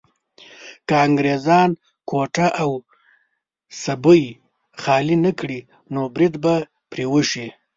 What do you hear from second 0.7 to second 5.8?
که انګريزان کوټه او سبۍ خالي نه کړي